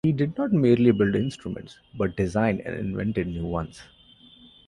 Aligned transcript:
He 0.03 0.11
did 0.11 0.35
not 0.35 0.51
merely 0.51 0.89
build 0.89 1.15
instruments, 1.15 1.77
but 1.93 2.17
designed 2.17 2.61
and 2.61 2.75
invented 2.79 3.27
new 3.27 3.45
ones. 3.45 3.83